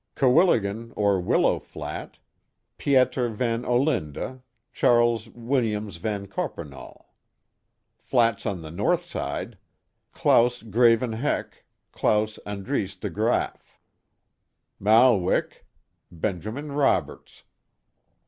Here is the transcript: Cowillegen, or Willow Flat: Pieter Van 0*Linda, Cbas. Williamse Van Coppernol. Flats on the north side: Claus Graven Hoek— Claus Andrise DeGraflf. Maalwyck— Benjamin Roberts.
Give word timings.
Cowillegen, 0.15 0.91
or 0.95 1.21
Willow 1.21 1.59
Flat: 1.59 2.17
Pieter 2.79 3.29
Van 3.29 3.61
0*Linda, 3.61 4.41
Cbas. 4.73 5.31
Williamse 5.35 5.97
Van 5.97 6.25
Coppernol. 6.25 7.05
Flats 7.99 8.47
on 8.47 8.63
the 8.63 8.71
north 8.71 9.03
side: 9.03 9.59
Claus 10.11 10.63
Graven 10.63 11.13
Hoek— 11.13 11.63
Claus 11.91 12.39
Andrise 12.47 12.97
DeGraflf. 12.99 13.77
Maalwyck— 14.81 15.67
Benjamin 16.21 16.71
Roberts. 16.71 17.43